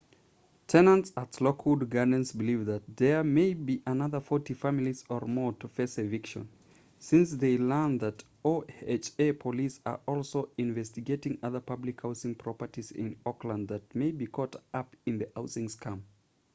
tenants 0.73 1.11
at 1.15 1.39
lockwood 1.41 1.87
gardens 1.91 2.31
believe 2.31 2.65
that 2.65 2.81
there 2.97 3.23
may 3.23 3.53
be 3.53 3.83
another 3.85 4.19
40 4.19 4.55
families 4.55 5.05
or 5.09 5.27
more 5.27 5.53
to 5.53 5.67
face 5.67 5.99
eviction 5.99 6.49
since 6.97 7.35
they 7.35 7.55
learned 7.59 7.99
that 7.99 8.23
oha 8.43 9.37
police 9.39 9.79
are 9.85 10.01
also 10.07 10.49
investigating 10.57 11.37
other 11.43 11.59
public 11.59 12.01
housing 12.01 12.33
properties 12.33 12.89
in 12.89 13.15
oakland 13.27 13.67
that 13.67 13.93
may 13.93 14.09
be 14.11 14.25
caught 14.25 14.55
up 14.73 14.95
in 15.05 15.19
the 15.19 15.29
housing 15.35 15.67
scam 15.67 16.01